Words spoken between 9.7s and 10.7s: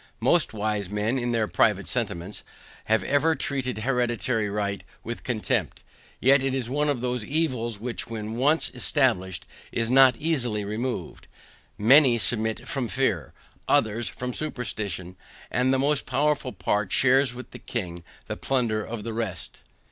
is not easily